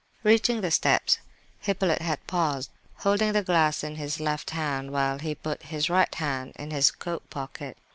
[0.23, 1.19] Reaching the steps,
[1.59, 6.15] Hippolyte had paused, holding the glass in his left hand while he put his right
[6.15, 7.77] hand into his coat pocket.